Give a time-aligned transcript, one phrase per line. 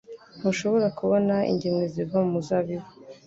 [0.39, 2.87] Ntushobora kubona ingemwe ziva mumuzabibu.